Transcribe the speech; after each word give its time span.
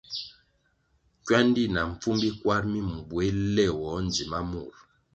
Kywandi 1.25 1.63
na 1.73 1.81
mpfumbi 1.91 2.29
kwar 2.39 2.61
mi 2.71 2.79
mbuéh 2.89 3.31
léwoh 3.55 3.97
ndzima 4.05 4.39
mur. 4.49 4.73